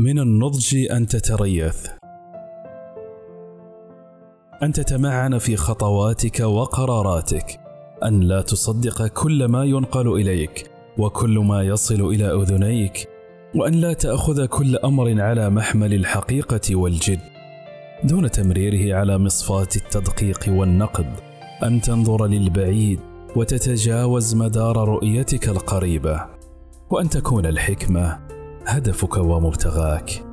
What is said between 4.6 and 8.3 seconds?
أن تتمعن في خطواتك وقراراتك. أن